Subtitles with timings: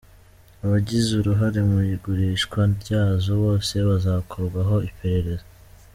[0.65, 5.45] Abagize uruhare mu igurishwa ryazo bose bazakorwaho iperereza.